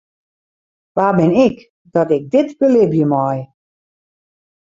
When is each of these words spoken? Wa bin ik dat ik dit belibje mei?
Wa 0.95 1.07
bin 1.17 1.31
ik 1.45 1.57
dat 1.93 2.09
ik 2.17 2.23
dit 2.33 2.49
belibje 2.59 3.05
mei? 3.11 3.39